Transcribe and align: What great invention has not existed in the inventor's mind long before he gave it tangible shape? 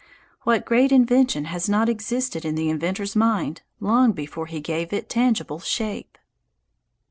What 0.45 0.65
great 0.65 0.91
invention 0.91 1.45
has 1.45 1.69
not 1.69 1.87
existed 1.87 2.43
in 2.43 2.55
the 2.55 2.71
inventor's 2.71 3.15
mind 3.15 3.61
long 3.79 4.13
before 4.13 4.47
he 4.47 4.59
gave 4.59 4.91
it 4.91 5.09
tangible 5.09 5.59
shape? 5.59 6.17